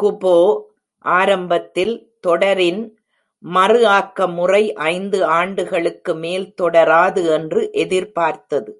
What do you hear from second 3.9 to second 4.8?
ஆக்க முறை